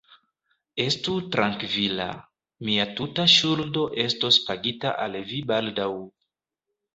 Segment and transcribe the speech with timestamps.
[0.83, 2.07] Estu trankvila,
[2.69, 5.93] mia tuta ŝuldo estos pagita al vi baldaŭ.